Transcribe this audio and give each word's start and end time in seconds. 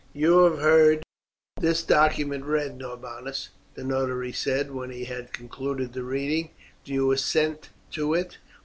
"You 0.13 0.39
have 0.45 0.57
heard 0.57 1.03
this 1.59 1.83
document 1.83 2.43
read, 2.45 2.75
Norbanus," 2.75 3.49
the 3.75 3.83
notary 3.83 4.31
said, 4.33 4.71
when 4.71 4.89
he 4.89 5.03
had 5.05 5.31
concluded 5.31 5.93
the 5.93 6.03
reading. 6.03 6.49
"Do 6.83 6.91
you 6.91 7.11
assent 7.11 7.69
to 7.91 8.15
it? 8.15 8.39